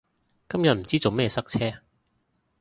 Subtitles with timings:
[0.49, 1.83] 今日唔知做咩塞車